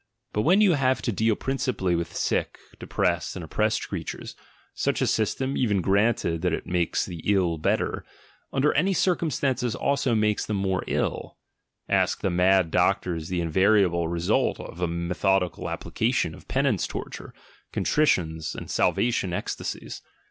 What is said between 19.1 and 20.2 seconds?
tasies.